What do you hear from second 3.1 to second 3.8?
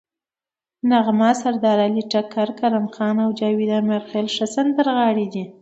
او جاوید